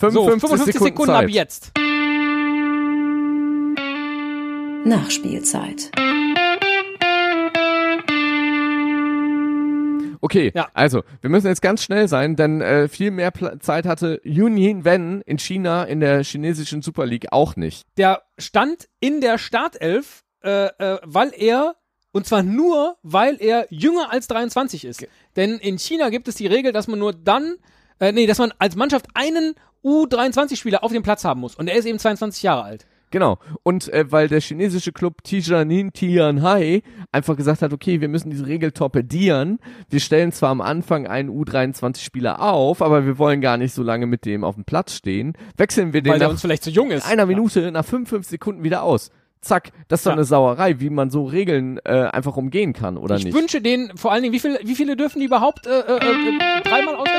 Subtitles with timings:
[0.00, 1.72] 55, So, 55 Sekunden, Sekunden ab jetzt.
[4.84, 5.90] Nachspielzeit.
[10.20, 10.68] Okay, Ja.
[10.74, 14.84] also wir müssen jetzt ganz schnell sein, denn äh, viel mehr Pla Zeit hatte Yunyin
[14.84, 17.84] Wen in China in der chinesischen Super League auch nicht.
[17.96, 21.74] Der stand in der Startelf, äh, äh, weil er,
[22.12, 25.06] und zwar nur, weil er jünger als 23 ist.
[25.36, 27.56] Denn in China gibt es die Regel, dass man nur dann,
[28.00, 29.54] äh, nee, dass man als Mannschaft einen
[29.84, 31.54] U23-Spieler auf dem Platz haben muss.
[31.54, 32.86] Und er ist eben 22 Jahre alt.
[33.10, 33.38] Genau.
[33.62, 38.46] Und äh, weil der chinesische Club Tijanin Tianhai einfach gesagt hat, okay, wir müssen diese
[38.46, 39.60] Regel torpedieren.
[39.88, 44.06] Wir stellen zwar am Anfang einen U23-Spieler auf, aber wir wollen gar nicht so lange
[44.06, 45.32] mit dem auf dem Platz stehen.
[45.56, 47.06] Wechseln wir den Weil nach uns vielleicht zu jung ist.
[47.08, 49.10] einer Minute, nach 55 Sekunden wieder aus.
[49.40, 50.16] Zack, das ist doch Ja.
[50.16, 53.34] eine Sauerei, wie man so Regeln äh, einfach umgehen kann, oder ich nicht?
[53.36, 56.38] wünsche denen vor allen Dingen, wie, viel, wie viele dürfen die überhaupt äh, äh, äh,
[56.64, 57.17] dreimal auswechseln?